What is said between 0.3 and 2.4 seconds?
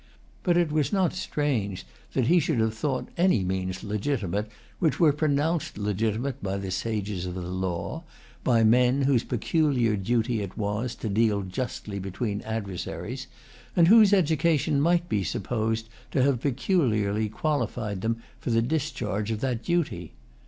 But it was not strange that he